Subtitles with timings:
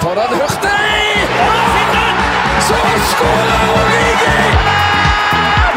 [0.00, 1.28] For den Hurtig!
[2.66, 2.76] Så
[3.10, 4.42] skårer Origi!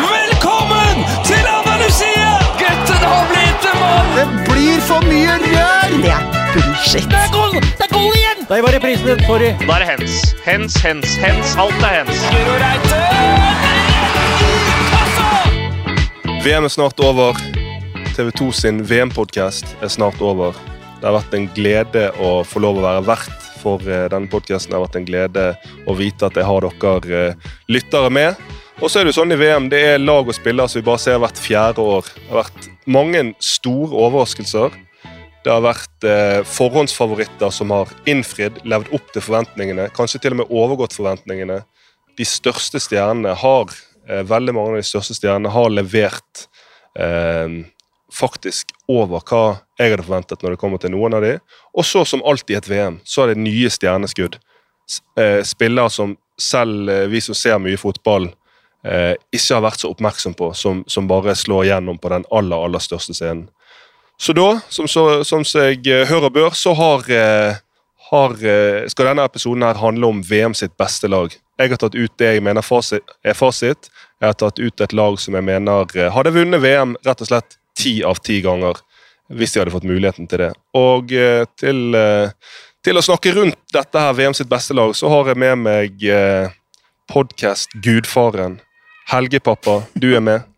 [0.04, 2.30] Velkommen til Andalusia!
[2.60, 4.12] Gutten har blitt en mann!
[4.20, 5.96] Det blir for mye rør!
[6.04, 6.24] Det er
[6.54, 7.10] bullshit.
[7.10, 7.58] Det er goal!
[7.58, 8.46] Det er goal igjen!
[8.52, 9.52] Der var reprisen, sorry.
[9.66, 10.22] Da er det hens.
[10.46, 11.58] Hens, hens, hens.
[11.66, 12.24] Alt er hens.
[12.30, 13.02] Guro Reite!
[16.46, 17.42] VM er snart over.
[18.14, 20.54] TV2 sin VM-podkast er snart over.
[21.00, 24.74] Det har vært en glede å få lov å være vert for eh, denne podkasten.
[24.74, 25.46] Det har vært en glede
[25.88, 28.42] å vite at jeg har dere eh, lyttere med.
[28.82, 30.88] Og så er det jo sånn i VM, det er lag og spillere som vi
[30.88, 32.08] bare ser hvert fjerde år.
[32.16, 34.74] Det har vært mange store overraskelser.
[35.42, 39.88] Det har vært eh, forhåndsfavoritter som har innfridd, levd opp til forventningene.
[39.94, 41.62] Kanskje til og med overgått forventningene.
[42.18, 43.74] De største stjernene har
[44.08, 46.46] eh, veldig mange av de største stjernene har levert
[46.98, 47.62] eh,
[48.12, 49.44] faktisk over hva
[49.80, 51.38] jeg hadde forventet når det kommer til noen av de.
[51.78, 54.38] Og så, som alltid i et VM, så er det nye stjerneskudd.
[55.20, 58.30] Eh, spillere som selv eh, vi som ser mye fotball,
[58.86, 62.58] eh, ikke har vært så oppmerksom på, som, som bare slår igjennom på den aller,
[62.68, 63.48] aller største scenen.
[64.22, 67.08] Så da, som, så, som jeg hører bør, så har,
[68.12, 68.36] har,
[68.92, 71.34] skal denne episoden her handle om VM sitt beste lag.
[71.58, 73.90] Jeg har tatt ut det jeg mener fasit, er fasit.
[74.22, 77.58] Jeg har tatt ut et lag som jeg mener hadde vunnet VM rett og slett
[77.78, 78.80] ti av ti ganger.
[79.32, 80.52] Hvis de hadde fått muligheten til det.
[80.76, 82.34] Og eh, til, eh,
[82.84, 86.04] til å snakke rundt dette her VM sitt beste lag, så har jeg med meg
[86.04, 86.52] eh,
[87.12, 88.60] podkast-gudfaren.
[89.12, 90.52] Helgepappa, du er med.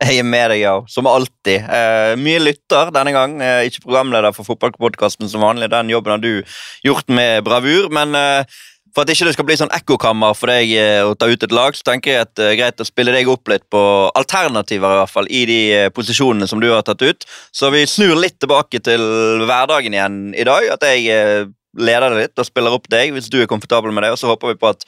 [0.00, 0.76] Jeg er med deg, ja.
[0.88, 1.60] Som alltid.
[1.60, 3.34] Eh, mye lytter denne gang.
[3.44, 5.68] Eh, ikke programleder for fotballpodkasten som vanlig.
[5.72, 7.90] Den jobben har du gjort med bravur.
[7.92, 8.60] Men eh,
[8.94, 11.54] for at ikke det skal bli sånn ekkokammer for deg eh, å ta ut et
[11.54, 13.82] lag, så tenker jeg at det er greit å spille deg opp litt på
[14.18, 17.28] alternativer i hvert fall, i de eh, posisjonene som du har tatt ut.
[17.54, 19.04] Så vi snur litt tilbake til
[19.46, 20.66] hverdagen igjen i dag.
[20.74, 21.46] At jeg eh,
[21.78, 24.14] leder det litt og spiller opp deg hvis du er komfortabel med det.
[24.16, 24.86] Og så håper vi på at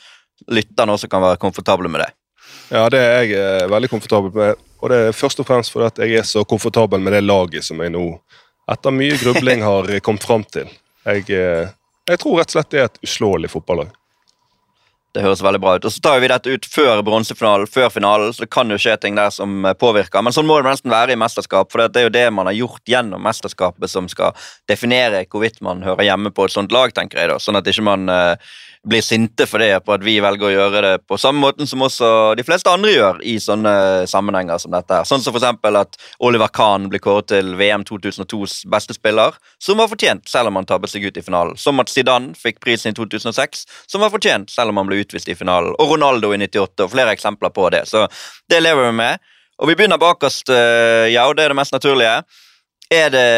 [0.51, 2.11] lytterne også kan være komfortable med det.
[2.73, 4.63] Ja, det er jeg eh, veldig komfortabel med.
[4.83, 7.67] Og det er først og fremst fordi at jeg er så komfortabel med det laget
[7.67, 8.07] som jeg nå,
[8.73, 10.71] etter mye grubling, har eh, kommet fram til.
[11.05, 11.71] Jeg, eh,
[12.11, 13.93] jeg tror rett og slett det er et uslåelig fotballag.
[15.13, 15.85] Det høres veldig bra ut.
[15.85, 18.95] Og så tar vi dette ut før bronsefinalen, før finalen, så det kan jo skje
[19.03, 20.25] ting der som eh, påvirker.
[20.25, 22.57] Men sånn må det nesten være i mesterskap, for det er jo det man har
[22.57, 24.33] gjort gjennom mesterskapet som skal
[24.71, 27.37] definere hvorvidt man hører hjemme på et sånt lag, tenker jeg da.
[27.45, 28.55] Sånn at ikke man eh,
[28.89, 31.85] blir sinte for det, på at vi velger å gjøre det på samme måten som
[31.87, 33.75] også de fleste andre gjør i sånne
[34.11, 34.95] sammenhenger som dette.
[34.95, 35.07] her.
[35.07, 39.91] Sånn som eksempel at Oliver Kahn blir kåret til VM 2002s beste spiller, som var
[39.93, 41.57] fortjent selv om han tabbet seg ut i finalen.
[41.57, 45.31] Som at Zidane fikk prisen i 2006, som var fortjent selv om han ble utvist
[45.31, 45.77] i finalen.
[45.79, 47.87] Og Ronaldo i 98, og flere eksempler på det.
[47.87, 48.09] Så
[48.51, 49.23] det lever vi med.
[49.63, 52.25] Og vi begynner bakerst, eh, ja, og det er det mest naturlige.
[52.93, 53.29] Er det,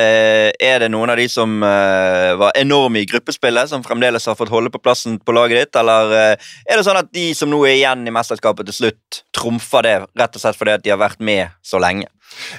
[0.59, 4.51] er det noen av de som uh, var enorme i gruppespillet, som fremdeles har fått
[4.51, 7.61] holde på plassen på laget ditt, eller uh, er det sånn at de som nå
[7.69, 10.99] er igjen i mesterskapet til slutt, trumfer det rett og slett fordi at de har
[10.99, 12.11] vært med så lenge?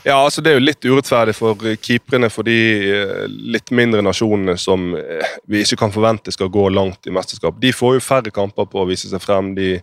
[0.06, 2.56] Ja, altså Det er jo litt urettferdig for keeperne for de
[2.88, 7.58] eh, litt mindre nasjonene som vi ikke kan forvente skal gå langt i mesterskap.
[7.60, 9.52] De får jo færre kamper på å vise seg frem.
[9.58, 9.74] De,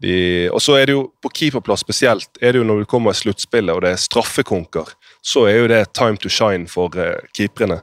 [0.00, 0.14] de,
[0.54, 3.20] og så er det jo på keeperplass spesielt, er det jo når du kommer i
[3.20, 7.80] sluttspillet og det er straffekonker, så er jo det time to shine for eh, keeperne.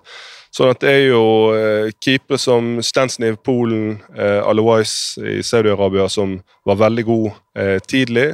[0.58, 6.08] Sånn at det er jo eh, keepere som Stensny i Polen, eh, Alouais i Saudi-Arabia,
[6.09, 7.28] som var veldig god
[7.59, 8.31] eh, tidlig,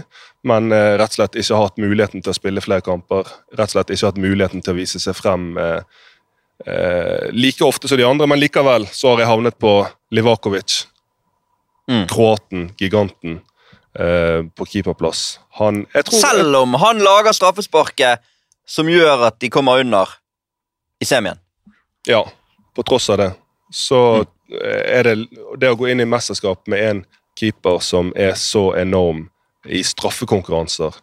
[0.47, 3.28] men eh, rett og slett ikke har hatt muligheten til å spille flere kamper.
[3.58, 6.02] Rett og slett ikke har hatt muligheten til å vise seg frem eh,
[6.68, 9.78] eh, like ofte som de andre, men likevel så har jeg havnet på
[10.16, 10.84] Livakovic.
[11.91, 12.06] Mm.
[12.08, 13.41] Kroaten, giganten,
[14.00, 15.41] eh, på keeperplass.
[15.59, 18.24] Han Selv om han lager straffesparket
[18.68, 20.09] som gjør at de kommer under
[21.01, 21.40] i semien.
[22.07, 22.24] Ja,
[22.75, 23.31] på tross av det.
[23.74, 25.16] Så eh, er det
[25.59, 27.03] det å gå inn i mesterskap med en
[27.40, 29.28] keeper som er så enorm
[29.66, 30.96] i straffekonkurranser,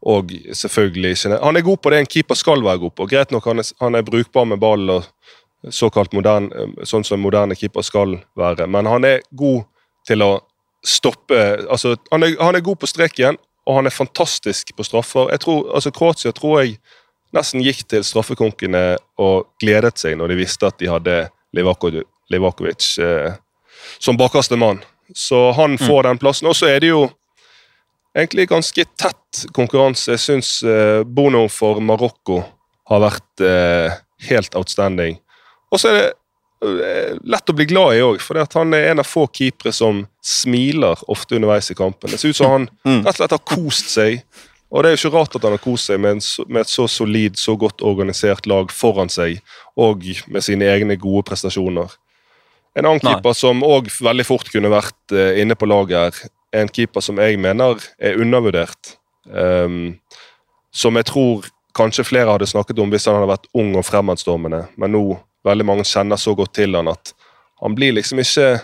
[0.00, 3.06] og selvfølgelig ikke Han er god på det en keeper skal være god på.
[3.06, 5.04] Greit nok, han er, han er brukbar med ball og
[5.68, 6.48] såkalt modern,
[6.88, 9.66] sånn som moderne keeper skal være, men han er god
[10.08, 10.30] til å
[10.80, 11.36] stoppe
[11.68, 13.36] altså, han, er, han er god på streken,
[13.68, 15.28] og han er fantastisk på straffer.
[15.34, 16.78] Jeg tror, altså Kroatia tror jeg
[17.36, 21.16] nesten gikk til straffekonkene og gledet seg når de visste at de hadde
[21.54, 23.32] Livakovic, eh,
[23.98, 24.82] som bakerste mann.
[25.14, 26.46] Så han får den plassen.
[26.46, 27.08] Og så er det jo
[28.16, 30.12] egentlig ganske tett konkurranse.
[30.14, 32.40] Jeg syns eh, Bono for Marokko
[32.90, 33.98] har vært eh,
[34.30, 35.18] helt outstanding.
[35.70, 36.08] Og så er det
[36.84, 40.04] eh, lett å bli glad i òg, for han er en av få keepere som
[40.22, 42.10] smiler ofte underveis i kampen.
[42.10, 43.02] Det ser ut som han Mm.
[43.04, 44.22] rett og slett har kost seg.
[44.70, 46.70] Og det er jo ikke rart at han har kost seg med, en, med et
[46.70, 49.40] så solid, så godt organisert lag foran seg,
[49.74, 51.90] og med sine egne gode prestasjoner.
[52.78, 53.16] En annen Nei.
[53.16, 57.02] keeper som òg veldig fort kunne vært eh, inne på laget, her, er en keeper
[57.02, 58.96] som jeg mener er undervurdert.
[59.26, 59.98] Um,
[60.74, 61.46] som jeg tror
[61.76, 65.04] kanskje flere hadde snakket om hvis han hadde vært ung og fremadstormende, men nå
[65.46, 67.12] veldig mange kjenner så godt til han at
[67.60, 68.60] han blir liksom ikke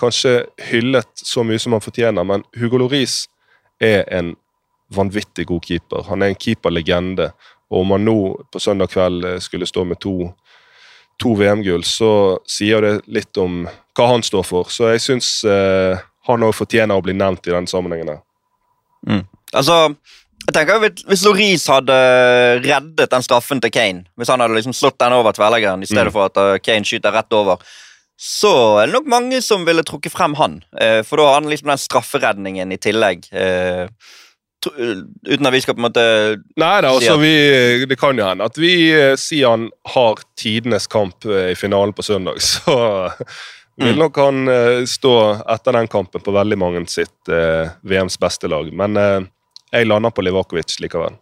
[0.00, 0.38] kanskje
[0.68, 3.24] hyllet så mye som han fortjener, men Hugo Loris
[3.82, 4.34] er en
[4.94, 6.02] vanvittig god keeper.
[6.08, 7.30] Han er en keeperlegende,
[7.70, 8.16] og om han nå
[8.52, 10.32] på søndag kveld eh, skulle stå med to
[11.18, 13.62] to VM-gull, så sier det litt om
[13.96, 14.68] hva han står for.
[14.68, 15.96] Så jeg syns eh,
[16.28, 18.10] han òg fortjener å bli nevnt i den sammenhengen.
[19.06, 19.22] her.
[19.54, 19.94] Altså,
[20.44, 20.78] jeg tenker
[21.08, 21.96] hvis- Loris hadde
[22.60, 26.12] reddet den straffen til Kane, hvis han hadde liksom slått den over tverrleggeren i stedet
[26.12, 26.12] Mm.
[26.12, 27.56] for at eh, Kane skyter rett over,
[28.18, 30.62] så er det nok mange som ville trukket frem han.
[30.78, 33.24] Eh, for da har han liksom den strafferedningen i tillegg.
[34.74, 36.04] Uten at vi skal på en måte
[36.60, 37.32] Nei da, altså vi,
[37.88, 41.94] det kan jo hende at vi eh, sier han har tidenes kamp eh, i finalen
[41.96, 42.40] på søndag.
[42.50, 42.76] Så
[43.76, 43.98] vil Mm.
[44.00, 45.10] nok han eh, stå
[45.52, 48.70] etter den kampen på veldig mange sitt eh, VMs beste lag.
[48.72, 49.20] Men eh,
[49.74, 51.18] jeg lander på Livakovic likevel.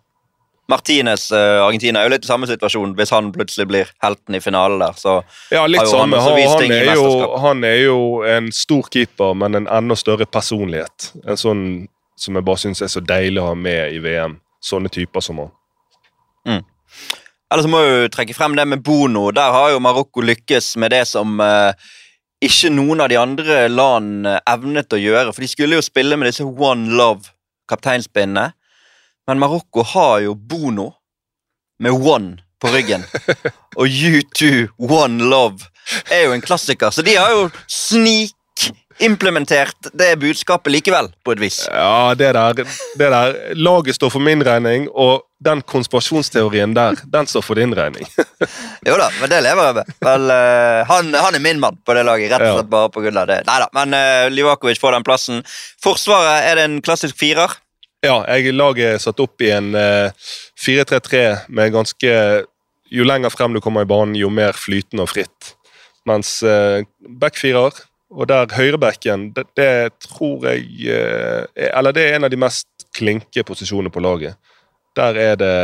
[0.70, 4.78] Martinez, Argentina, er jo litt i samme situasjon hvis han plutselig blir helten i finalen
[4.80, 4.94] der.
[4.96, 5.18] Så
[5.52, 6.16] Ja, litt samme.
[6.16, 6.38] han.
[6.38, 7.10] Han, han, er jo,
[7.42, 11.10] han er jo en stor keeper, men en enda større personlighet.
[11.26, 11.64] En sånn
[12.16, 14.38] som jeg bare syns er så deilig å ha med i VM.
[14.64, 15.52] Sånne typer som han.
[17.52, 19.28] Eller så må jeg jo trekke frem det med Bono.
[19.34, 21.76] Der har jo Marokko lykkes med det som eh,
[22.44, 25.32] ikke noen av de andre land evnet å gjøre.
[25.32, 28.48] For de skulle jo spille med disse One Love-kapteinspinnene.
[29.28, 30.90] Men Marokko har jo Bono
[31.80, 33.04] med One på ryggen.
[33.78, 35.70] Og U2 One Love
[36.12, 36.90] er jo en klassiker.
[36.90, 37.48] Så de har jo
[38.94, 41.68] snikimplementert det budskapet likevel, på et vis.
[41.68, 47.26] Ja, det der, det der Laget står for min regning, og den konspirasjonsteorien der, den
[47.26, 48.06] står for din regning.
[48.86, 49.92] Jo da, men det lever jeg med.
[50.04, 53.00] Vel, eh, han, han er min mann på det laget, rett og slett bare på
[53.00, 53.38] grunn av det.
[53.46, 55.40] Neida, men uh, Livakovic får den plassen.
[55.82, 57.56] Forsvaret, er det en klassisk firer?
[58.04, 60.12] Ja, jeg laget satt opp i en uh,
[60.60, 62.12] 4-3-3 med ganske
[62.92, 65.54] Jo lenger frem du kommer i banen, jo mer flytende og fritt.
[66.06, 67.72] Mens uh, backfirer,
[68.14, 72.38] og der høyrebacken, det, det tror jeg eh, er, Eller det er en av de
[72.38, 74.36] mest klinke posisjonene på laget.
[74.94, 75.54] Der er det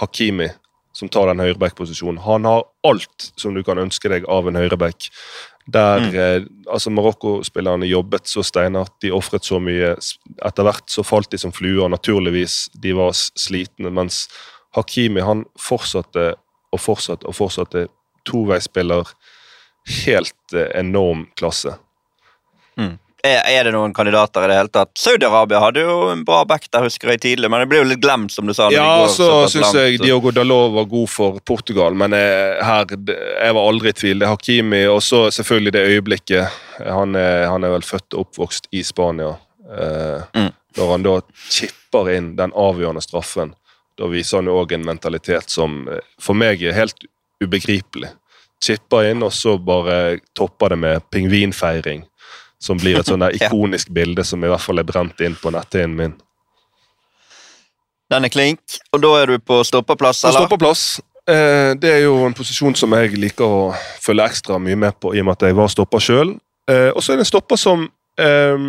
[0.00, 0.48] Hakimi
[0.96, 2.18] som tar den høyreback-posisjonen.
[2.24, 5.10] Han har alt som du kan ønske deg av en høyreback.
[5.68, 6.14] Der Mm.
[6.16, 9.92] eh, altså Marokko-spillerne jobbet så steinhardt, de ofret så mye.
[10.42, 12.70] Etter hvert så falt de som fluer, naturligvis.
[12.74, 13.92] De var slitne.
[13.92, 14.28] Mens
[14.74, 16.34] Hakimi han fortsatte
[16.72, 17.86] og fortsatte og fortsatte.
[18.24, 19.04] Toveispiller.
[20.06, 21.76] Helt eh, enorm klasse.
[23.26, 24.92] Er, er det noen kandidater i det hele tatt?
[24.94, 28.00] Saudi-Arabia hadde jo en bra back der, husker jeg tidlig, men det ble jo litt
[28.04, 28.68] glemt, som du sa.
[28.70, 32.86] Ja, går så så syns jeg Diogo Dalot var god for Portugal, men jeg, her,
[32.86, 34.22] jeg var aldri i tvil.
[34.22, 36.60] Det er Hakimi, og så selvfølgelig det øyeblikket.
[36.86, 39.34] Han er, han er vel født og oppvokst i Spania.
[39.66, 40.52] Eh, Mm.
[40.78, 41.12] Når han da
[41.50, 43.50] chipper inn den avgjørende straffen,
[43.98, 47.02] da viser han jo òg en mentalitet som eh, for meg er helt
[47.42, 48.12] ubegripelig.
[48.62, 52.04] Chipper inn, og så bare topper det med pingvinfeiring.
[52.58, 55.52] Som blir et sånn der ikonisk bilde som i hvert fall er brent inn på
[55.54, 56.16] netthinnen min.
[58.08, 60.38] Den er klink, og da er du på stoppeplass, eller?
[60.38, 60.46] eller?
[60.48, 60.84] stoppeplass.
[61.28, 63.64] Eh, det er jo en posisjon som jeg liker å
[64.00, 66.32] følge ekstra mye med på, i og med at jeg var stopper sjøl.
[66.70, 67.84] Eh, og så er det en stopper som
[68.20, 68.64] eh,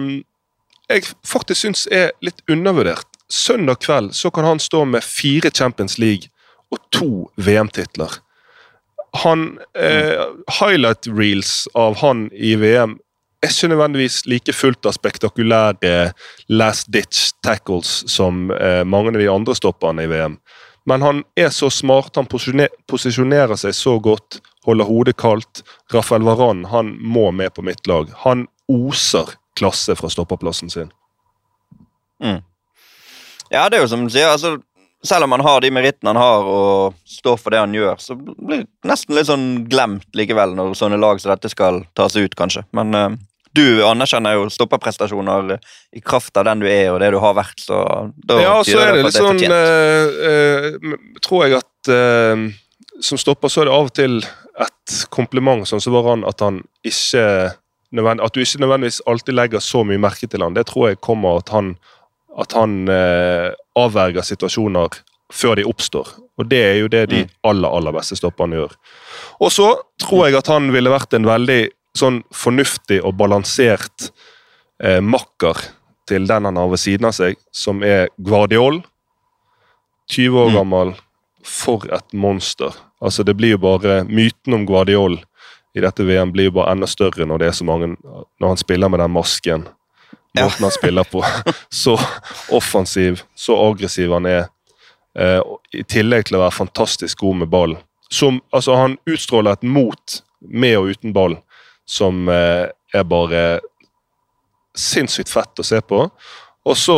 [0.89, 3.07] jeg faktisk syns er litt undervurdert.
[3.29, 6.31] Søndag kveld så kan han stå med fire Champions League
[6.73, 8.19] og to VM-titler.
[9.23, 10.19] Han eh,
[10.59, 12.97] Highlight reels av han i VM
[13.41, 16.11] er ikke nødvendigvis like fullt av spektakulære
[16.51, 20.39] last ditch tackles som eh, mange av de andre stopperne i VM.
[20.89, 25.61] Men han er så smart, han posisjonerer seg så godt, holder hodet kaldt.
[25.93, 28.09] Rafael Varan han må med på mitt lag.
[28.25, 30.89] Han oser klasse fra stopperplassen sin.
[33.49, 34.57] Ja, det er jo som du sier, altså,
[35.03, 38.17] selv om han har de merittene han har og står for det han gjør, så
[38.19, 42.35] blir det nesten litt sånn glemt likevel når sånne lag som dette skal tas ut,
[42.35, 42.65] kanskje.
[42.75, 43.07] Men uh,
[43.55, 45.55] du anerkjenner jo stopperprestasjoner
[45.95, 47.79] i kraft av den du er og det du har vært, så
[48.27, 51.93] da Ja, så er det litt sånn uh, eh, Tror jeg at
[52.99, 54.19] som stopper så er det av og til
[54.59, 57.23] et kompliment, sånn som Varan, at han ikke
[57.55, 60.53] At du ikke nødvendigvis alltid legger så mye merke til han.
[60.53, 61.71] Det tror jeg kommer at han
[62.37, 64.89] at han eh, avverger situasjoner
[65.33, 66.07] før de oppstår.
[66.39, 67.29] Og det er jo det de Mm.
[67.43, 68.71] aller aller beste stopperne gjør.
[69.41, 74.11] Og så tror jeg at han ville vært en veldig sånn fornuftig og balansert
[74.81, 75.57] eh, makker
[76.07, 78.81] til den han har ved siden av seg, som er Guardiol.
[80.09, 80.55] 20 år Mm.
[80.55, 80.95] gammel.
[81.43, 82.73] For et monster.
[83.01, 85.19] Altså, det blir jo bare Myten om Guardiol
[85.75, 87.95] i dette VM blir jo bare enda større når det er så mange
[88.41, 89.67] Når han spiller med den masken.
[90.39, 91.23] Måten han spiller på.
[91.69, 91.99] Så
[92.51, 94.47] offensiv, så aggressiv han er.
[95.19, 95.41] Eh,
[95.73, 97.77] I tillegg til å være fantastisk god med ball.
[98.13, 101.37] Som, altså, han utstråler et mot med og uten ball
[101.89, 103.59] som eh, er bare
[104.77, 106.05] sinnssykt fett å se på.
[106.69, 106.97] Og så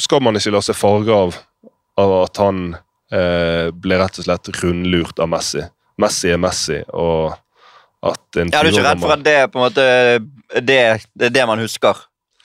[0.00, 1.36] skal man ikke la seg farge av,
[2.00, 2.62] av at han
[3.12, 5.64] eh, ble rett og slett rundlurt av Messi.
[6.00, 7.34] Messi er Messi, og
[8.02, 9.86] at en Ja, er du ikke redd for at det er på en måte
[10.64, 10.78] det,
[11.14, 11.98] det er det man husker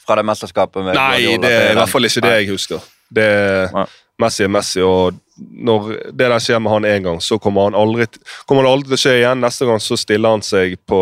[0.05, 0.83] fra det mesterskapet?
[0.83, 1.41] med Nei, Guardiola?
[1.47, 2.79] det er i hvert fall ikke det jeg husker.
[3.15, 3.87] Det er
[4.19, 7.75] Messi er Messi, og når det der skjer med han én gang, så kommer han
[7.75, 8.05] aldri,
[8.47, 9.41] kommer det aldri til å skje igjen.
[9.43, 10.99] Neste gang så stiller han seg på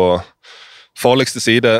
[0.98, 1.76] farligste side.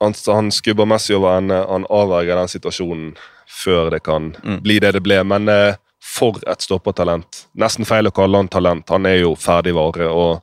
[0.00, 1.58] Han, han skubber Messi over ende.
[1.68, 3.12] Han avverger den situasjonen
[3.52, 4.62] før det kan Mm.
[4.64, 5.20] bli det det ble.
[5.24, 7.44] Men eh, for et stoppertalent.
[7.54, 8.88] Nesten feil å kalle han talent.
[8.90, 10.08] Han er jo ferdigvare.
[10.08, 10.42] og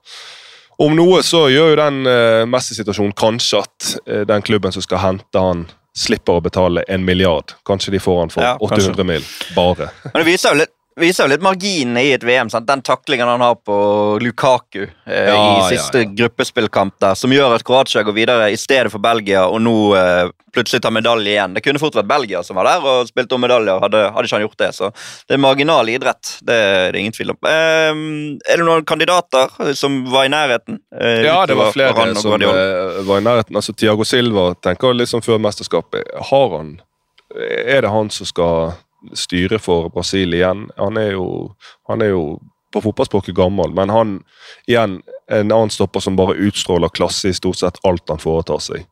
[0.80, 5.04] om noe så gjør jo den eh, Messi-situasjonen kanskje at eh, den klubben som skal
[5.04, 5.66] hente han,
[6.00, 7.56] slipper å betale en milliard.
[7.68, 8.94] Kanskje de får han for Ja, kanskje.
[8.94, 9.90] 800 mil, bare.
[10.14, 12.50] Men det viser jo litt viser jo litt marginene i et VM.
[12.52, 12.68] Sant?
[12.70, 13.76] Den taklingen han har på
[14.24, 16.10] Lukaku eh, Ja, i siste ja.
[16.24, 20.30] gruppespillkamp der, som gjør at Kroatia går videre i stedet for Belgia, og nå eh,
[20.56, 21.54] plutselig tar medalje igjen.
[21.54, 24.38] Det kunne fort vært Belgia som var der og spilte om medaljer, hadde, hadde ikke
[24.40, 24.70] han gjort det.
[24.80, 24.90] Så
[25.30, 26.32] det er marginal idrett.
[26.46, 27.40] Det er det ingen tvil om.
[27.46, 28.04] Eh,
[28.50, 30.80] er det noen kandidater som var i nærheten?
[31.00, 33.56] eh, Ja, det var flere var som eh, var i nærheten.
[33.56, 36.06] Altså, Tiago Silva tenker liksom før mesterskapet.
[36.32, 36.78] Har han
[37.38, 38.72] Er det han som skal
[39.18, 40.68] styre for Brasil igjen?
[40.78, 41.28] Han er jo,
[41.90, 42.24] han er jo
[42.74, 44.16] på fotballspråket gammel, men han
[44.70, 45.00] igjen
[45.32, 48.86] en annen stopper som bare utstråler klasse i stort sett alt han foretar seg.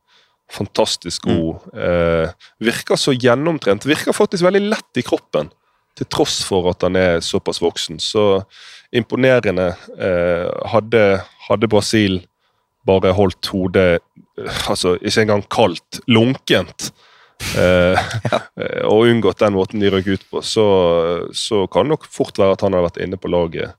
[0.50, 1.68] Fantastisk god.
[1.76, 2.30] Eh,
[2.64, 3.86] virker så gjennomtrent.
[3.86, 5.50] Virker faktisk veldig lett i kroppen,
[5.98, 8.00] til tross for at han er såpass voksen.
[8.00, 8.40] Så
[8.94, 9.74] imponerende.
[9.98, 11.04] Eh, hadde,
[11.48, 12.22] hadde Brasil
[12.88, 16.90] bare holdt hodet eh, altså ikke engang kaldt, lunkent,
[17.58, 17.98] eh,
[18.60, 20.66] eh, og unngått den måten de røk ut på, så,
[21.32, 23.76] så kan det nok fort være at han har vært inne på laget.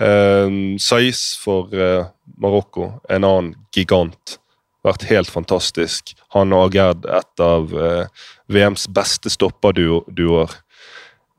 [0.00, 0.48] Eh,
[0.80, 2.06] Saiz for eh,
[2.40, 4.38] Marokko, en annen gigant.
[4.86, 6.14] Vært helt fantastisk.
[6.32, 10.58] Han og Agerd, et av eh, VMs beste stopperduoer.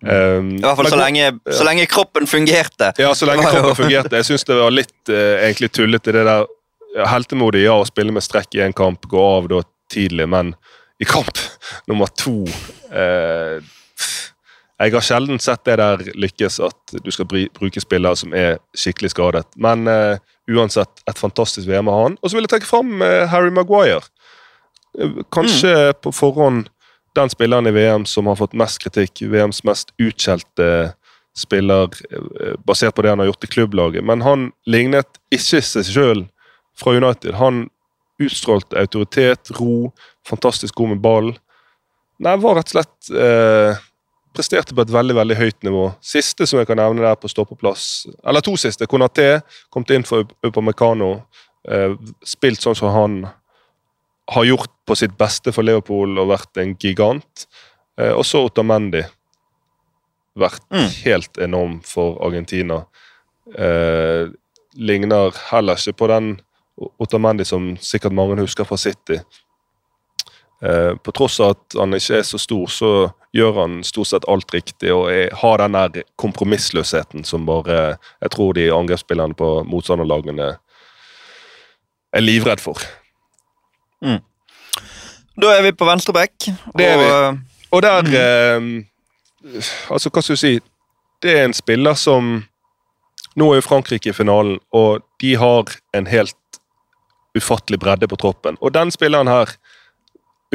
[0.01, 2.87] Um, I hvert fall så lenge, så lenge kroppen fungerte.
[2.97, 4.17] ja, så lenge kroppen fungerte.
[4.17, 6.47] Jeg syns det var litt egentlig tullete, det der
[6.95, 7.63] ja, heltemodig.
[7.67, 9.61] Ja, å spille med strekk i en kamp, gå av da
[9.93, 10.55] tidlig, men
[11.01, 11.37] i kamp
[11.89, 12.43] nummer to
[12.91, 13.61] eh,
[14.81, 19.11] Jeg har sjelden sett det der lykkes, at du skal bruke spillere som er skikkelig
[19.13, 19.45] skadet.
[19.55, 20.17] Men eh,
[20.49, 22.17] uansett, et fantastisk VM av han.
[22.21, 24.01] Og så vil jeg trekke fram eh, Harry Maguire.
[24.97, 26.71] Kanskje Kanskje på forhånd
[27.15, 29.21] den spilleren i VM som har fått mest kritikk.
[29.21, 30.93] VMs mest utskjelte
[31.37, 34.03] spiller eh, basert på det han har gjort i klubblaget.
[34.03, 36.25] Men han lignet ikke seg sjøl
[36.77, 37.35] fra United.
[37.39, 37.67] Han
[38.21, 39.91] utstrålte autoritet, ro,
[40.27, 41.31] fantastisk god med ball.
[42.21, 43.79] Nei, var rett og slett eh,
[44.31, 45.89] Presterte på et veldig veldig høyt nivå.
[45.99, 48.87] Siste som jeg kan nevne der på stoppeplass, eller to siste.
[48.87, 49.41] Konaté
[49.73, 51.09] kom inn for Upamecano.
[51.67, 53.17] Eh, spilt sånn som han
[54.31, 57.43] har gjort på sitt beste for Leopold og vært en gigant.
[57.99, 59.03] Eh, og så Otamendi.
[60.39, 60.87] Vært Mm.
[61.03, 62.85] helt enorm for Argentina.
[63.57, 64.29] Eh,
[64.79, 66.39] ligner heller ikke på den
[67.03, 69.19] Otamendi som sikkert mange husker fra City.
[70.61, 72.89] Eh, på tross av at han ikke er så stor, så
[73.33, 78.33] gjør han stort sett alt riktig og er, har den der kompromissløsheten som bare jeg
[78.35, 80.51] tror de angrepsspillerne på motstanderlagene
[82.11, 82.77] er livredd for.
[85.41, 86.51] Da er vi på venstre bekk.
[86.77, 87.09] Det er vi.
[87.71, 88.69] og, der eh,
[89.89, 90.51] Altså, hva skal du si?
[91.23, 92.43] Det er en spiller som
[93.39, 96.35] Nå er jo Frankrike i finalen, og de har en helt
[97.37, 98.57] ufattelig bredde på troppen.
[98.59, 99.53] Og den spilleren her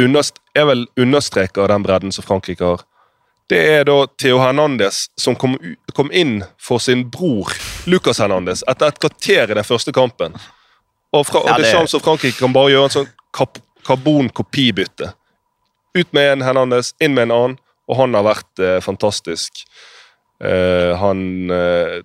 [0.01, 2.85] underst er vel understreker den bredden som Frankrike har.
[3.49, 5.55] Det er da Theo Hernandez som kom,
[5.95, 7.53] kom inn for sin bror
[7.87, 10.35] Lucas Hernandez etter et kvarter i den første kampen.
[11.15, 15.13] Og, fra, og Ja, det det- er Frankrike kan bare gjøre en sånn kap, karbonkopibytte.
[15.97, 19.63] Ut med en Hernandez, inn med en annen, og han har vært eh, fantastisk.
[20.43, 22.03] Eh, han eh,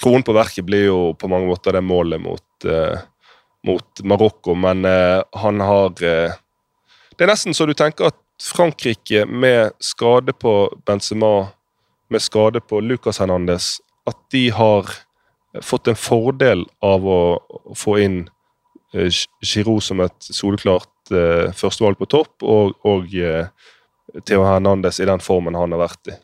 [0.00, 3.02] Kronen på verket blir jo på mange måter det målet mot, eh,
[3.66, 6.32] mot Marokko, men eh, han har eh,
[7.14, 10.54] Det er nesten så du tenker at Frankrike, med skade på
[10.86, 11.48] Benzema,
[12.10, 14.90] med skade på Lucas Hernandez, at de har
[15.62, 17.20] fått en fordel av å,
[17.78, 18.18] få inn
[18.94, 23.46] eh, Giroud som et soleklart eh, førstevalg på topp, og, og eh,
[24.26, 26.18] Theo Hernandez i den formen han har vært i.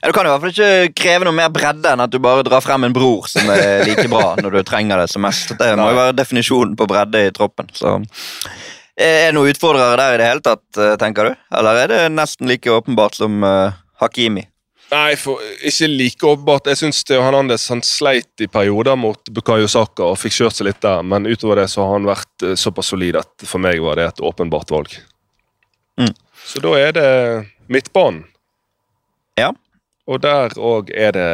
[0.00, 2.42] Ja, Du kan i hvert fall ikke kreve noe mer bredde enn at du bare
[2.46, 5.54] drar frem en bror som er like bra når du trenger det som mest.
[5.58, 7.70] Det må jo være definisjonen på bredde i troppen.
[7.76, 7.98] Så
[9.00, 11.36] Er det noen utfordrere der i det hele tatt, eh, tenker du?
[11.56, 13.72] Eller er det nesten like åpenbart som uh,
[14.02, 14.44] Hakimi?
[14.92, 16.68] Nei, for, ikke like åpenbart.
[16.68, 20.82] Jeg syns Hernandez han sleit i perioder mot Bukayo Saka og fikk kjørt seg litt
[20.84, 23.96] der, men utover det så har han vært eh, såpass solid at for meg var
[23.96, 24.92] det et åpenbart valg.
[25.96, 26.12] Mm.
[26.44, 27.08] Så da er det
[27.72, 28.26] midtbanen.
[29.40, 29.54] Ja.
[30.04, 31.28] Og der òg er det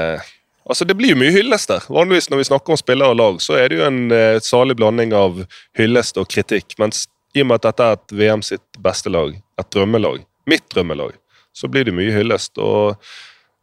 [0.68, 1.84] Altså, Det blir jo mye hyllest der.
[1.88, 4.74] Vanligvis når vi snakker om spillere og lag, så er det jo en eh, salig
[4.76, 5.38] blanding av
[5.78, 6.74] hyllest og kritikk.
[6.76, 10.64] Mens i og med at dette er et VM sitt beste lag, et drømmelag, mitt
[10.72, 11.12] drømmelag,
[11.52, 12.58] så blir det mye hyllest.
[12.58, 12.96] Og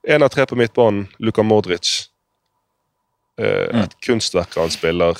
[0.07, 2.09] én av tre på midtbanen, Luka Modric.
[3.37, 3.81] Eh, Mm.
[3.83, 5.15] et kunstverk han spiller.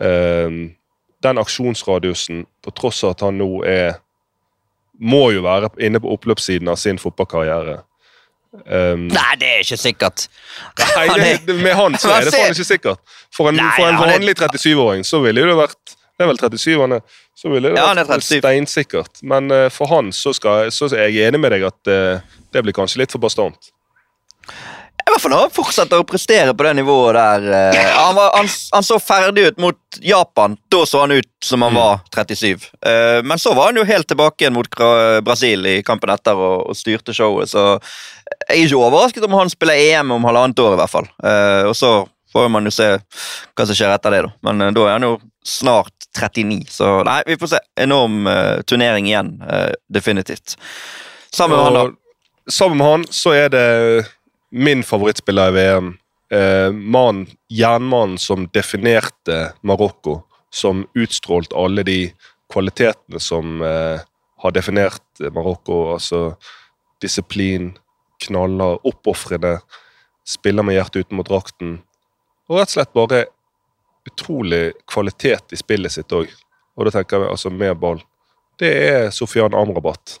[0.00, 0.48] Eh,
[1.22, 3.98] den aksjonsradiusen, på tross av at han nå er
[5.00, 7.84] Må jo være inne på oppløpssiden av sin fotballkarriere.
[8.66, 10.24] Um, Nei, det er ikke sikkert.
[10.96, 12.98] Nei, det, med han så er det faen ikke sikkert.
[13.30, 16.80] For en, Nei, for en vanlig 37-åring så ville det vært Det er vel 37
[16.82, 17.18] han er.
[17.38, 18.40] Så ville det Ja, vært 37.
[18.42, 19.20] steinsikkert.
[19.22, 22.64] Men uh, for han så, skal, så er jeg enig med deg at uh, det
[22.66, 23.70] blir kanskje litt for bastant.
[24.98, 27.46] I hvert fall når han fortsetter å prestere på det nivået der.
[27.70, 30.58] Uh, han, var, han, han så ferdig ut mot Japan.
[30.74, 32.66] Da så han ut som han var 37.
[32.82, 34.82] Uh, men så var han jo helt tilbake igjen mot
[35.24, 37.54] Brasil i kampen etter og, og styrte showet.
[37.54, 41.12] Så jeg er ikke overrasket om han spiller EM om halvannet år, i hvert fall.
[41.22, 41.92] Uh, og så
[42.32, 44.32] får man jo se hva som skjer etter det, da.
[44.48, 45.14] Men eh, da er han jo
[45.46, 47.60] snart 39, så nei, vi får se.
[47.80, 50.56] Enorm uh, turnering igjen, uh, definitivt.
[51.34, 52.52] Sammen med han, da.
[52.52, 53.64] Sammen med han så er det
[54.50, 55.90] min favorittspiller i VM.
[56.28, 57.18] Man, mann,
[57.48, 60.18] jernmannen som definerte Marokko.
[60.52, 62.10] Som utstrålte alle de
[62.52, 65.94] kvalitetene som har definert Marokko.
[65.94, 66.22] Altså
[67.00, 67.70] disiplin,
[68.26, 69.58] knaller, oppofrende.
[70.28, 71.78] Spiller med hjertet utenfor drakten.
[72.48, 73.24] Og rett og slett bare
[74.08, 76.30] utrolig kvalitet i spillet sitt òg.
[76.78, 78.00] Og da tenker jeg altså med ball.
[78.58, 80.18] Det er Sofian Amrabat.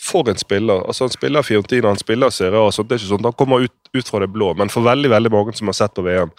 [0.00, 0.80] For en spiller.
[0.86, 2.70] altså Han spiller Fiorentina, han spiller Serie A.
[2.70, 5.30] det er ikke sånn, Han kommer ut, ut fra det blå, men for veldig veldig
[5.30, 6.32] mange som har sett på VM,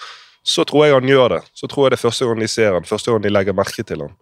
[0.43, 1.41] så tror jeg han gjør det.
[1.53, 3.83] Så tror jeg det er første gang de ser han, første gang de legger merke
[3.85, 4.15] til han.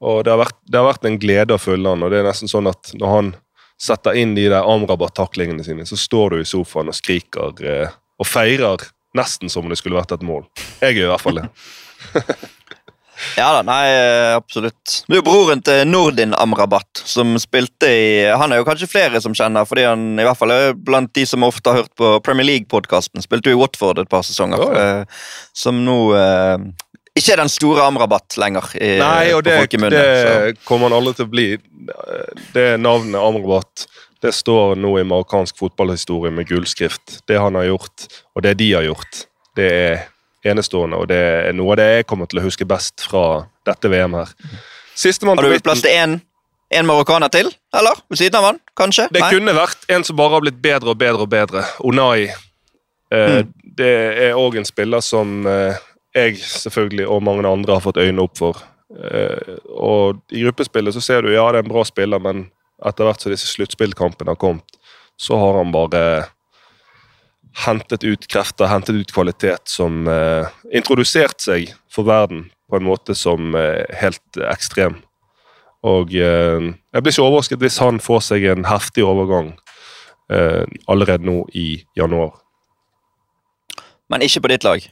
[0.00, 2.28] Og Det har vært, det har vært en glede å følge han, og det er
[2.28, 3.32] nesten sånn at når han
[3.80, 8.26] setter inn de der Amrabat-taklingene sine, så står du i sofaen og skriker eh, og
[8.28, 10.44] feirer nesten som om det skulle vært et mål.
[10.82, 11.48] Jeg gjør i hvert fall det.
[13.34, 13.86] Ja da, nei,
[14.36, 15.00] absolutt.
[15.08, 19.18] Det er jo broren til Nordin Amrabat, som spilte i Han er jo kanskje flere
[19.22, 22.12] som kjenner, fordi han i hvert fall er blant de som ofte har hørt på
[22.22, 23.22] Premier League-podkasten.
[23.24, 24.62] Spilte jo i Watford et par sesonger.
[24.62, 25.00] Ja, ja.
[25.02, 26.68] eh, Som nå eh,
[27.18, 28.70] ikke er den store Amrabat lenger.
[28.78, 29.58] I, Nei, og det,
[29.90, 31.48] det kommer han aldri til å bli.
[32.54, 33.88] Det navnet Amrabat
[34.22, 37.20] det står nå i marokkansk fotballhistorie med gullskrift.
[37.28, 39.26] Det han har gjort, og det de har gjort,
[39.56, 40.06] det er
[40.50, 40.98] enestående.
[40.98, 44.16] Og det er noe av det jeg kommer til å huske best fra dette VM
[44.18, 44.32] her.
[44.98, 46.18] Sistemann Har du plass til én
[46.70, 47.96] en marokkaner til, eller?
[48.10, 49.06] Ved siden av han, kanskje?
[49.14, 49.30] Det Nei?
[49.32, 51.64] kunne vært en som bare har blitt bedre og bedre og bedre.
[51.80, 52.28] Onai.
[53.10, 53.52] Eh, Mm.
[53.78, 53.94] Det
[54.26, 55.76] er òg en spiller som eh,
[56.14, 58.58] jeg selvfølgelig og mange andre har fått øynene opp for.
[58.90, 62.50] Eh, og I gruppespillet så ser du ja, det er en bra spiller, men
[62.86, 64.78] etter hvert som disse sluttspillkampene har kommet,
[65.18, 66.02] så har han bare
[67.64, 70.46] hentet ut krefter, hentet ut kvalitet som eh,
[70.78, 75.00] Introdusert seg for verden på en måte som er helt ekstrem.
[75.86, 79.54] Og eh, jeg blir ikke overrasket hvis han får seg en heftig overgang
[80.30, 82.36] eh, allerede nå i januar.
[84.08, 84.84] Men ikke på ditt lag.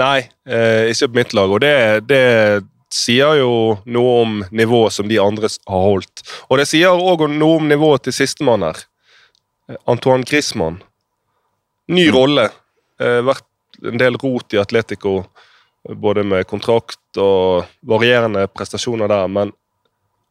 [0.00, 1.50] Nei, eh, ikke på mitt lag.
[1.50, 1.74] Og det,
[2.10, 2.24] det
[2.94, 3.52] sier jo
[3.86, 6.22] noe om nivået som de andre har holdt.
[6.48, 8.82] Og det sier òg noe om nivået til sistemann her.
[9.70, 10.82] Eh, Antoine Griezmann.
[11.88, 12.48] Ny rolle.
[13.00, 13.46] Eh, vært
[13.86, 15.24] en del rot i Atletico,
[15.88, 19.28] både med kontrakt og varierende prestasjoner der.
[19.28, 19.54] Men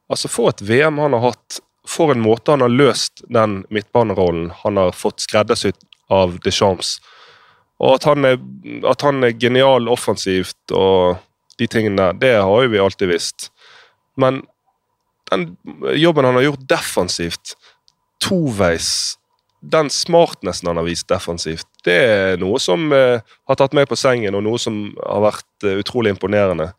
[0.09, 1.61] altså, for et VM han har hatt.
[1.89, 5.79] For en måte han har løst den midtbanerollen han har fått skreddersydd
[6.13, 6.99] av Deschamps.
[7.79, 8.37] Og at han, er,
[8.91, 11.17] at han er genial offensivt og
[11.59, 13.49] de tingene det har jo vi alltid visst.
[14.19, 14.43] Men
[15.31, 15.57] den
[15.95, 17.55] jobben han har gjort defensivt,
[18.23, 19.15] toveis,
[19.59, 23.97] den smartnessen han har vist defensivt, det er noe som eh, har tatt meg på
[23.99, 26.71] sengen, og noe som har vært eh, utrolig imponerende.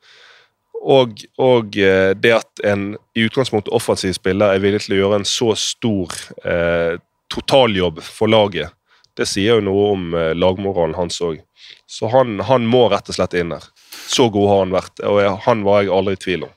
[0.81, 5.21] Og, og eh, det at en i utgangspunktet offensiv spiller er villig til å gjøre
[5.21, 6.97] en så stor eh,
[7.31, 8.73] totaljobb for laget,
[9.19, 11.43] det sier jo noe om eh, lagmoralen hans òg.
[11.91, 13.67] Så han, han må rett og slett inn der.
[14.11, 16.55] Så god har han vært, og jeg, han var jeg aldri i tvil om.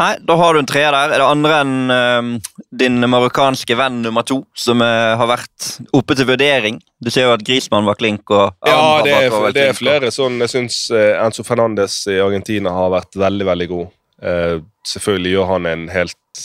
[0.00, 1.12] Nei, da har du en treer der.
[1.14, 6.16] Er det andre enn uh, din marokkanske venn nummer to, som uh, har vært oppe
[6.18, 6.80] til vurdering.
[7.04, 8.24] Du ser jo at Grismann var klink.
[8.32, 12.72] og Ja, det er, det er og- flere sånn Jeg syns Enzo Fernandes i Argentina
[12.74, 13.92] har vært veldig, veldig god.
[14.22, 16.42] Eh, selvfølgelig gjør han en helt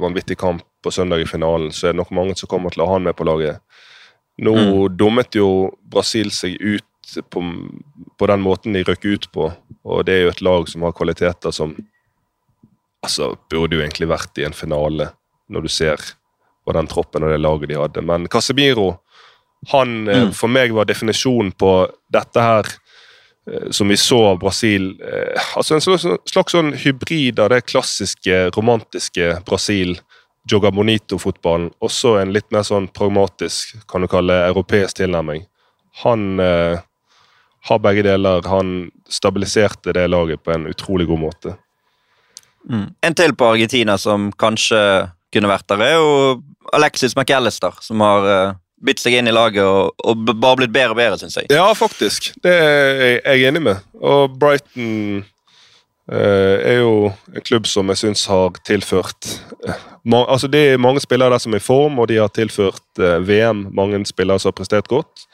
[0.00, 2.86] vanvittig kamp på søndag i finalen, så er det nok mange som kommer til å
[2.88, 3.60] ha han med på laget.
[4.40, 4.96] Nå Mm.
[4.96, 6.84] dummet jo Brasil seg ut
[7.30, 7.42] på,
[8.18, 9.50] på den måten de røkker ut på,
[9.84, 11.74] og det er jo et lag som har kvaliteter som
[13.04, 15.10] altså, burde jo egentlig vært i en finale,
[15.50, 16.02] når du ser
[16.66, 18.02] på den troppen og det laget de hadde.
[18.06, 18.92] Men Casemiro,
[19.72, 20.32] han eh, Mm.
[20.32, 21.72] for meg var definisjonen på
[22.12, 22.68] dette her
[23.48, 24.92] eh, som vi så av Brasil.
[25.00, 29.98] eh, altså En slags, slags sånn hybrid av det klassiske, romantiske Brasil,
[30.50, 35.44] Joga Bonito-fotballen, også en litt mer sånn pragmatisk, kan du kalle europeisk tilnærming.
[36.04, 36.78] Han eh,
[37.68, 38.46] har begge deler.
[38.48, 41.56] Han stabiliserte det laget på en utrolig god måte.
[42.68, 42.88] Mm.
[43.02, 44.80] En til på Argentina som kanskje
[45.32, 46.40] kunne vært der, er jo
[46.76, 50.94] Alexis McAllister, som har uh, bitt seg inn i laget og, og bare blitt bedre
[50.94, 51.50] og bedre, syns jeg.
[51.52, 52.32] Ja, faktisk.
[52.44, 53.84] Det er jeg enig med.
[54.00, 55.20] Og Brighton
[56.08, 59.34] eh, er jo en klubb som jeg syns har tilført
[59.68, 63.00] eh, Altså Det er mange spillere der som er i form, og de har tilført
[63.28, 65.26] VM mange spillere som har prestert godt.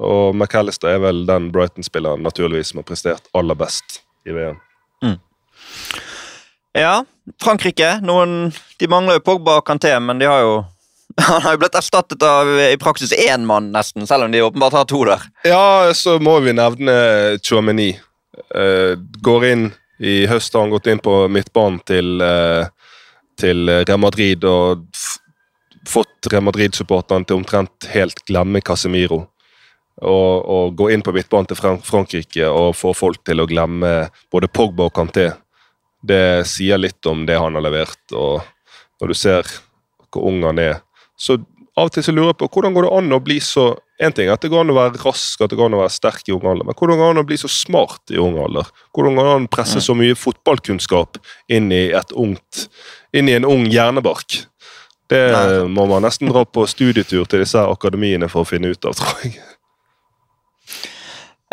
[0.00, 4.58] Og McAllister er vel den Brighton-spilleren naturligvis som har prestert aller best i VM.
[6.74, 7.04] Ja,
[7.42, 8.00] Frankrike.
[8.02, 10.54] Noen, de mangler jo Pogba og Kanté, men de har jo
[11.28, 14.74] han har jo blitt erstattet av i praksis én mann, nesten, selv om de åpenbart
[14.74, 15.22] har to der.
[15.46, 16.94] Ja, så må vi nevne
[17.38, 17.92] Chouameni.
[18.50, 19.68] Uh, går inn
[20.02, 22.66] I høst har han gått inn på midtbanen til, uh,
[23.38, 24.82] til Real Madrid og
[25.86, 29.20] fått Real Madrid-supporterne til omtrent helt glemme Casemiro.
[30.02, 34.08] Og, og gå inn på midtbanen til Fran Frankrike og få folk til å glemme
[34.32, 35.28] både Pogba og Kanté.
[36.02, 38.42] Det sier litt om det han har levert, og
[39.00, 39.46] når du ser
[40.10, 40.80] hvor ung han er
[41.18, 41.38] så
[41.74, 44.10] av og til så lurer jeg på hvordan går det an å bli så En
[44.14, 45.94] ting er at det går an å være rask at det går an å være
[45.94, 48.40] sterk i ung alder, men hvordan går det an å bli så smart i ung
[48.42, 48.66] alder?
[48.90, 51.20] Hvordan går det an å presse så mye fotballkunnskap
[51.54, 52.64] inn i, et ungt,
[53.14, 54.40] inn i en ung hjernebark?
[55.14, 55.22] Det
[55.70, 59.22] må man nesten dra på studietur til disse akademiene for å finne ut av, tror
[59.22, 59.38] jeg.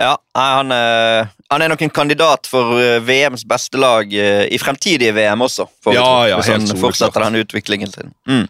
[0.02, 4.58] Ja, han, eh, han er nok en kandidat for eh, VMs beste lag eh, i
[4.62, 5.68] fremtidige VM også.
[5.84, 8.10] For Ja, ja, hvis han fortsetter den utviklingen sin.
[8.30, 8.48] Mm.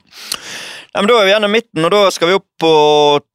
[0.94, 2.72] Ja, men Da er vi gjennom midten, og da skal vi opp på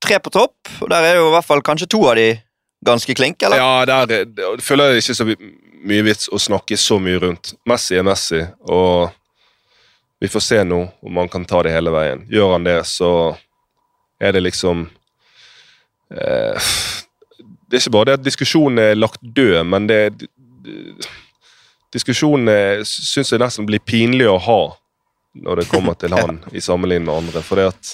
[0.04, 0.72] tre på topp.
[0.80, 2.30] og Der er jo i hvert fall kanskje to av de
[2.84, 3.56] ganske klink, eller?
[3.60, 4.26] Ja, der er-
[4.56, 5.28] jeg føler jeg ikke så
[5.86, 7.54] mye vits å snakke så mye rundt.
[7.66, 9.10] Messi er Messi, og
[10.20, 12.26] vi får se nå om han kan ta det hele veien.
[12.30, 13.36] Gjør han det, så
[14.20, 14.88] er det liksom
[16.10, 16.60] eh,
[17.66, 20.00] Det er ikke bare det at diskusjonen er lagt død, men det,
[21.94, 22.50] Diskusjonen
[22.84, 24.60] syns jeg nesten blir pinlig å ha
[25.36, 27.42] når det kommer til han i sammenligning med andre.
[27.44, 27.92] For det at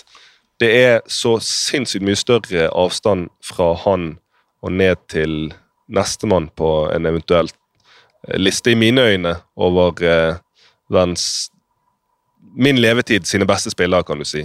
[0.62, 4.16] det er så sinnssykt mye større avstand fra han
[4.62, 5.52] og ned til
[5.92, 7.50] nestemann på en eventuell
[8.38, 10.36] liste, i mine øyne, over eh,
[10.90, 11.48] verdens
[12.56, 14.42] Min levetid sine beste spillere, kan du si,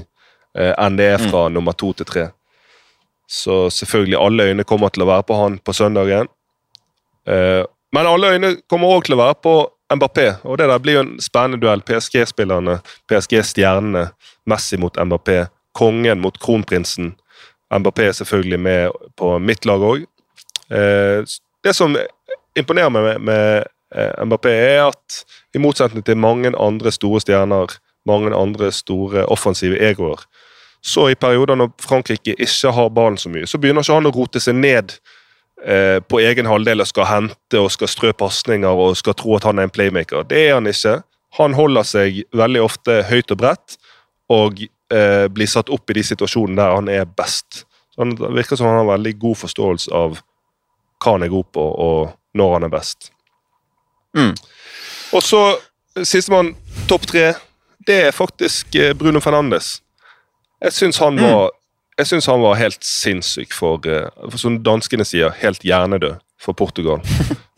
[0.56, 2.22] eh, enn det er fra nummer to til tre.
[3.28, 6.30] Så selvfølgelig, alle øyne kommer til å være på han på søndagen.
[7.28, 7.64] Eh,
[7.96, 9.56] men alle øyne kommer òg til å være på
[9.88, 11.84] Mbappé, og det der blir jo en spennende duell.
[11.88, 14.10] PSG-spillerne, PSG-stjernene,
[14.48, 17.14] Messi mot Mbappé, kongen mot kronprinsen.
[17.72, 20.04] Mbappé er selvfølgelig med på mitt lag òg.
[20.72, 21.24] Eh,
[21.64, 21.96] det som
[22.58, 25.24] imponerer meg med, eh, Mbappé, er at
[25.56, 30.24] i motsetning til mange andre store stjerner, mange andre store offensive egoer,
[30.88, 34.14] så i perioder når Frankrike ikke har ballen så mye, så begynner ikke han å
[34.16, 34.94] rote seg ned
[35.66, 39.48] eh, på egen halvdel og skal hente og skal strø pasninger og skal tro at
[39.50, 40.24] han er en playmaker.
[40.30, 41.02] Det er han ikke.
[41.42, 43.76] Han holder seg veldig ofte høyt og bredt
[44.32, 47.66] og eh, blir satt opp i de situasjonene der han er best.
[47.92, 50.22] Så han det virker som han har veldig god forståelse av
[51.04, 53.12] hva han er god på, og når han er best.
[54.18, 54.32] Mm.
[55.14, 55.42] Og så
[56.08, 56.54] sistemann,
[56.88, 57.28] topp tre,
[57.88, 59.82] det er faktisk eh, Bruno Fernandes.
[60.62, 61.18] Jeg syns han
[62.08, 67.02] synes han var helt sinnssyk for, eh, for som danskene sier, helt hjernedød for Portugal.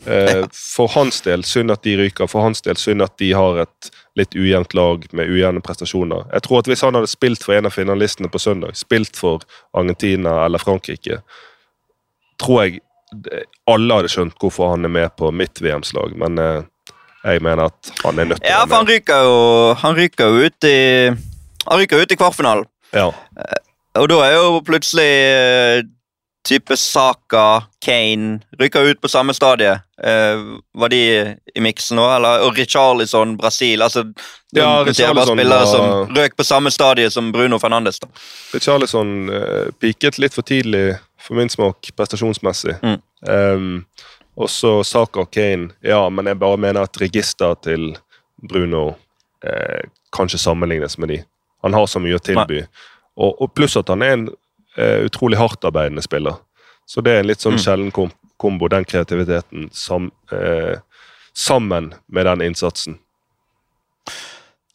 [0.07, 0.45] ja.
[0.55, 3.89] For hans del synd at de ryker, for hans del synd at de har et
[4.17, 6.23] litt ujevnt lag med ujevne prestasjoner.
[6.33, 9.43] Jeg tror at Hvis han hadde spilt for en av finalistene på søndag, spilt for
[9.75, 11.19] Argentina eller Frankrike,
[12.39, 12.79] tror jeg
[13.67, 16.63] alle hadde skjønt hvorfor han er med på mitt VM-slag, men eh,
[17.25, 18.95] jeg mener at han er nødt til Ja, å for han med.
[18.95, 19.37] ryker jo
[19.83, 20.77] Han ryker jo ut i
[21.11, 22.68] Han ryker ut i kvartfinalen.
[22.95, 23.11] Ja.
[23.99, 25.81] Og da er jo plutselig eh,
[26.47, 29.75] type Saka, Kane ryker ut på samme stadie.
[29.99, 30.99] Uh, var de
[31.55, 32.45] i miksen nå, eller?
[32.47, 33.81] Og Richarlison, Brasil.
[33.83, 34.05] altså
[34.55, 35.65] Ja, Richarlison spillere var-
[36.05, 37.99] som røk på samme stadie som Bruno Fernandes.
[37.99, 38.07] da.
[38.53, 42.77] Richarlison uh, piket litt for tidlig, for min smak, prestasjonsmessig.
[42.81, 43.01] Mm.
[43.27, 43.85] Um,
[44.39, 45.73] også Saka og Kane.
[45.83, 47.97] Ja, men jeg bare mener at registeret til
[48.49, 48.93] Bruno
[49.43, 49.83] eh,
[50.15, 51.17] kanskje sammenlignes med de.
[51.63, 52.63] Han har så mye å tilby.
[53.19, 54.29] Og, og pluss at han er en
[54.77, 56.37] eh, utrolig hardtarbeidende spiller.
[56.87, 57.63] Så det er en litt sånn Mm.
[57.65, 60.79] sjelden kom kombo, den kreativiteten, sam, eh,
[61.35, 62.95] sammen med den innsatsen.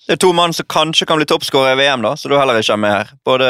[0.07, 2.59] Det er to mann som kanskje kan bli toppskårere i VM, da, så du heller
[2.61, 3.13] ikke er med her.
[3.25, 3.49] Både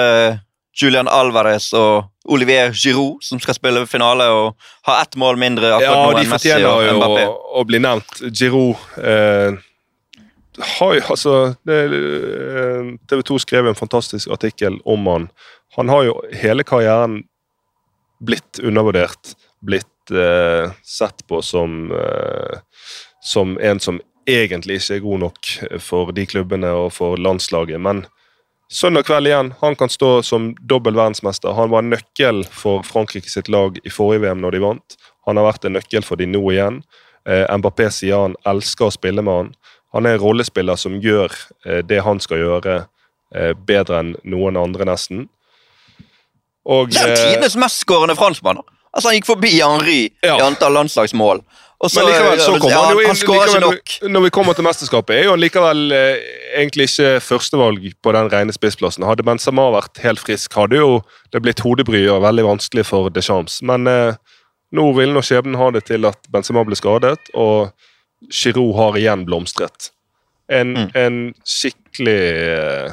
[0.81, 4.55] Julian Alvarez og Olivier Giroud, som skal spille finale og
[4.87, 7.35] ha ett mål mindre akkurat Ja, nå enn Messi og fortjener Ja, jo å, jo
[7.61, 8.23] å bli nevnt.
[8.31, 9.59] Giroud eh,
[10.59, 15.29] har altså eh, TV 2 skrev en fantastisk artikkel om han.
[15.77, 17.23] Han har jo hele karrieren
[18.23, 19.35] blitt undervurdert.
[19.65, 22.59] Blitt eh, sett på som, eh,
[23.23, 27.81] som en som egentlig ikke er god nok for de klubbene og for landslaget.
[27.81, 28.05] Men
[28.73, 31.53] søndag kveld igjen, han kan stå som dobbel verdensmester.
[31.57, 34.99] Han var nøkkel for Frankrike sitt lag i forrige VM når de vant.
[35.27, 36.83] Han har vært en nøkkel for de nå igjen.
[37.27, 39.53] Eh, Mbappé sier han elsker å spille med han.
[39.95, 41.33] Han er en rollespiller som gjør
[41.67, 42.79] eh, det han skal gjøre,
[43.35, 45.29] eh, bedre enn noen andre, nesten.
[46.65, 48.63] Og Det er tidenes mestskårende franskmann.
[48.95, 50.39] Altså, Han gikk forbi Henry Ja.
[50.39, 51.43] i antall landslagsmål.
[51.85, 54.11] Så, Men likevel så kommer han jo inn likevel.
[54.15, 56.23] Når vi kommer til mesterskapet, er jo han likevel eh,
[56.57, 59.05] egentlig ikke førstevalg på den rene spissplassen.
[59.05, 61.03] Hadde Benzema vært helt frisk, hadde jo
[61.35, 63.61] det blitt hodebry og veldig vanskelig for Deschamps.
[63.63, 64.15] Men eh,
[64.75, 67.71] nå vil nå skjebnen ha det til at Benzema ble skadet, og
[68.33, 69.91] Giroud har igjen blomstret.
[70.49, 70.91] En, Mm.
[70.95, 72.93] en skikkelig eh,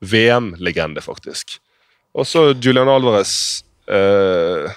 [0.00, 1.58] VM-legende, faktisk.
[2.14, 3.62] Og så Julian Alvarez.
[3.90, 4.70] Eh,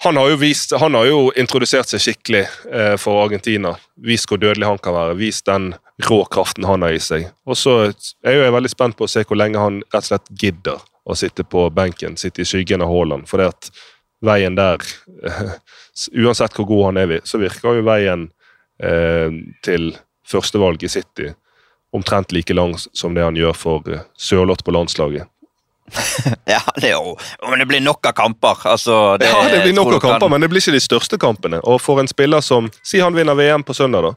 [0.00, 3.72] han har vist, han har jo introdusert seg skikkelig eh, for Argentina.
[4.06, 5.16] Vist hvor dødelig han kan være.
[5.18, 5.72] Vist den
[6.06, 7.26] rå kraften han har i seg.
[7.46, 7.74] Og så
[8.22, 11.16] er jeg veldig spent på å se hvor lenge han rett og slett gidder å
[11.18, 13.26] sitte på benken, sitte i skyggen av Haaland.
[13.30, 13.70] For det at
[14.24, 14.82] veien der
[15.24, 15.50] eh,
[16.24, 18.28] Uansett hvor god han er, så virker jo veien
[18.82, 19.30] eh,
[19.64, 19.92] til
[20.28, 21.30] førstevalg i City
[21.96, 25.26] omtrent like lang som det han gjør for eh, Sørloth på landslaget.
[26.44, 27.14] Ja, det er jo
[27.48, 28.58] Men det blir nok av kamper.
[28.68, 31.16] Altså, det, ja, det blir nok av kamper, kan- men det blir ikke de største
[31.20, 31.60] kampene.
[31.64, 34.12] Og for en spiller som Si han vinner VM på søndag, da.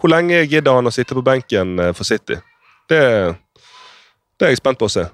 [0.00, 2.40] Hvor lenge gidder han å sitte på benken eh, for City?
[2.90, 2.98] Det,
[4.40, 5.04] det er jeg spent på å se.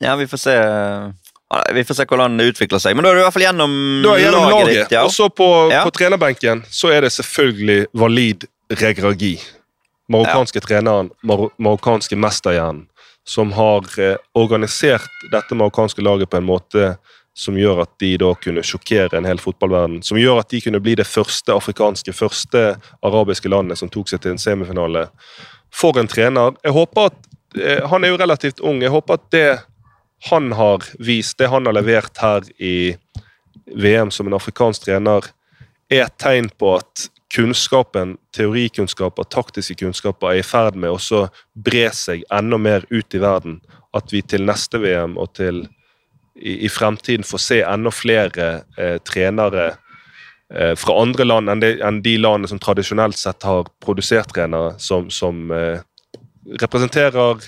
[0.00, 1.12] Ja, vi får se Ja,
[1.74, 2.94] Vi får se hvordan det utvikler seg.
[2.94, 3.72] Men da er du i hvert fall gjennom,
[4.04, 4.74] gjennom laget, laget.
[4.76, 4.92] ditt.
[4.94, 5.04] Ja.
[5.04, 5.82] Og så på, Ja.
[5.84, 9.40] på trenerbenken så er det selvfølgelig Walid Regragi.
[10.10, 12.86] Marokkanske treneren, mar marokkanske mesterhjernen,
[13.26, 16.96] som har eh, organisert dette marokkanske laget på en måte
[17.34, 20.00] som gjør at de da kunne sjokkere en hel fotballverden.
[20.02, 24.20] Som gjør at de kunne bli det første afrikanske, første arabiske landet som tok seg
[24.24, 25.06] til en semifinale.
[25.70, 26.56] For en trener.
[26.66, 27.18] Jeg håper at
[27.58, 28.82] eh, Han er jo relativt ung.
[28.82, 29.46] Jeg håper at det
[30.28, 32.96] han har vist, det han har levert her i
[33.70, 35.30] VM som en afrikansk trener,
[35.90, 41.88] er et tegn på at kunnskapen, teorikunnskaper, taktiske kunnskaper er i ferd med å bre
[41.94, 43.60] seg enda mer ut i verden.
[43.94, 45.64] At vi til neste VM og til
[46.34, 49.66] i, i fremtiden får se enda flere eh, trenere
[50.54, 54.76] eh, fra andre land enn de, enn de landene som tradisjonelt sett har produsert trenere,
[54.78, 55.82] som, som eh,
[56.60, 57.42] representerer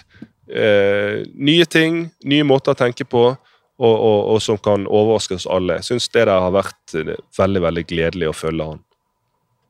[0.52, 3.24] eh, nye ting, nye måter å tenke på,
[3.82, 5.80] og, og, og som kan overraske oss alle.
[5.80, 8.82] Jeg syns det der har vært eh, veldig veldig gledelig å følge han.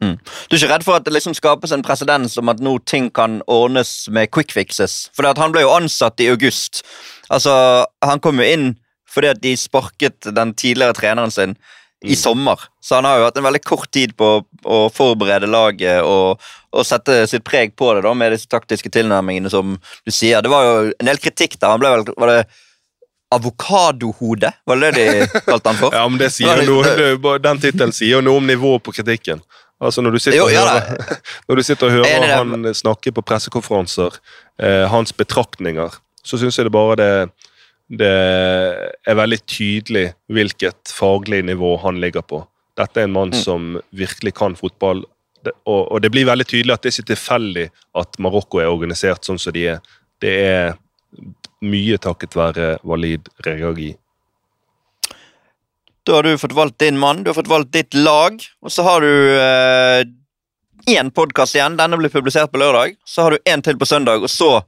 [0.02, 3.08] Du er ikke redd for at det liksom skapes en presedens om at nå ting
[3.14, 5.06] kan ordnes med quick fixes?
[5.14, 6.82] For han ble jo ansatt i august.
[7.30, 8.72] Altså, Han kom jo inn
[9.12, 11.54] fordi at de sparket den tidligere treneren sin
[12.02, 12.60] i sommer.
[12.82, 16.42] Så han har jo hatt en veldig kort tid på å forberede laget og,
[16.74, 20.42] og sette sitt preg på det da, med disse taktiske tilnærmingene som du sier.
[20.42, 21.74] Det var jo en del kritikk der.
[21.74, 22.42] Han ble vel, Var det
[23.32, 24.52] avokadohode?
[24.64, 25.94] Var det det de kalte han for?
[25.94, 29.42] Ja, men det sier jo noe, Den tittelen sier jo noe om nivået på kritikken.
[29.82, 32.74] Altså Når du sitter Jo, ja og, hører, når du sitter og er hører han
[32.76, 34.18] snakke på pressekonferanser,
[34.62, 37.10] eh, hans betraktninger, så syns jeg det bare det,
[37.92, 38.12] det
[39.04, 42.40] er veldig tydelig hvilket faglig nivå han ligger på.
[42.78, 43.42] Dette er en mann Mm.
[43.42, 45.04] som virkelig kan fotball.
[45.66, 49.38] Og, det blir veldig tydelig at det ikke er tilfeldig at Marokko er organisert sånn
[49.38, 49.80] som de er.
[50.20, 50.74] Det er
[51.60, 53.96] mye takket være Walid Regagi.
[56.04, 58.82] Da har du fått valgt din mann, du har fått valgt ditt lag, og så
[58.82, 59.38] har du
[60.88, 61.76] én eh, podkast igjen.
[61.76, 62.96] Denne blir publisert på lørdag.
[63.04, 64.62] Så har du én til på søndag, og så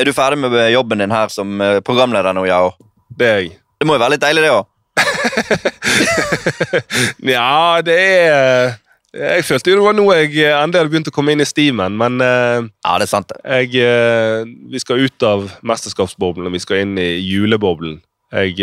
[0.00, 2.72] er du ferdig med jobben din her som eh, programleder nå, Yao.
[3.10, 3.56] Det er jeg.
[3.80, 4.66] Det må jo være litt deilig, det òg.
[7.30, 8.76] Ja, det er
[9.14, 11.96] Jeg følte jo det var nå jeg endelig hadde begynt å komme inn i stimen,
[11.98, 13.32] men eh, Ja, det er sant.
[13.42, 17.98] jeg, eh, vi skal ut av mesterskapsboblen og vi skal inn i juleboblen.
[18.30, 18.54] Jeg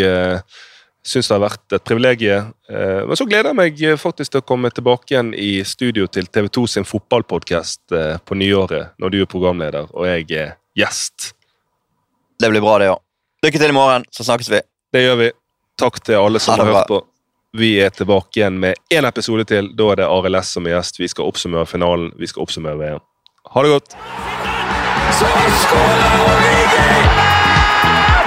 [1.08, 2.52] syns det har vært et privilegium.
[2.70, 6.06] eh, men så gleder jeg meg eh, faktisk til å komme tilbake igjen i studio
[6.08, 7.80] til TV2 sin fotballpodkast
[8.24, 11.32] på nyåret, når du er programleder og jeg er gjest.
[12.38, 13.00] Det blir bra, det òg.
[13.44, 14.60] Lykke til i morgen, så snakkes vi.
[14.94, 15.28] Det gjør vi.
[15.78, 17.02] Takk til alle som har hørt på.
[17.58, 19.70] Vi er tilbake igjen med én episode til.
[19.78, 20.98] Da er det Arild S som er gjest.
[21.00, 22.10] Vi skal oppsummere finalen.
[22.18, 23.00] Vi skal oppsummere VM.
[23.54, 23.94] Ha det godt.
[25.18, 25.28] Så
[25.62, 26.88] skårer Origi!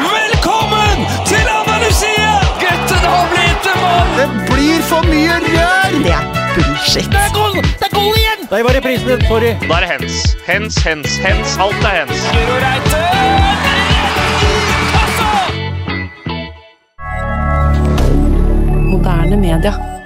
[0.01, 2.31] Velkommen til Andalusia!
[2.63, 4.11] Gutten har blitt en mann!
[4.17, 5.99] Det blir for mye rør!
[6.01, 6.25] Det er
[6.57, 7.07] bullshit.
[7.13, 8.30] Det er gold, Det er gold igjen!
[8.51, 9.21] Der var reprisen.
[9.21, 9.41] Sorry.
[9.41, 10.37] Da er det hens.
[10.47, 11.57] Hens, hens, hens.
[11.57, 12.19] Alt er hens.
[18.91, 20.00] Moderne media.